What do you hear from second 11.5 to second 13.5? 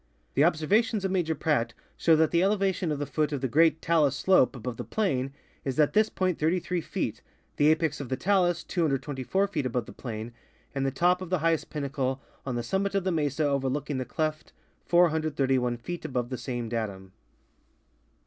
pinnacle on the summit of the mesa